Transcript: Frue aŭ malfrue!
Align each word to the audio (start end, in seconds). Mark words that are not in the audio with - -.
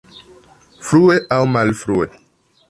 Frue 0.87 1.19
aŭ 1.35 1.39
malfrue! 1.57 2.11